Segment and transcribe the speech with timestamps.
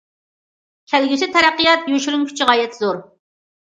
[0.93, 3.03] كەلگۈسى تەرەققىيات يوشۇرۇن كۈچى غايەت زور.